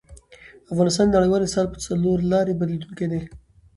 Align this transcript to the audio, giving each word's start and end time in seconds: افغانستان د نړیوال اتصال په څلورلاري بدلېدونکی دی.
افغانستان 0.71 1.07
د 1.09 1.13
نړیوال 1.19 1.41
اتصال 1.43 1.67
په 1.71 1.77
څلورلاري 1.85 2.53
بدلېدونکی 2.59 3.05
دی. 3.11 3.21